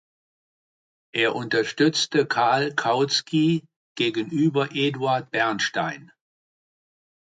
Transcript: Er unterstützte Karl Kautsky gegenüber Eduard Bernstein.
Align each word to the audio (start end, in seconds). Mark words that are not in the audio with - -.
Er 1.13 1.35
unterstützte 1.35 2.25
Karl 2.25 2.73
Kautsky 2.73 3.67
gegenüber 3.95 4.69
Eduard 4.71 5.29
Bernstein. 5.29 6.11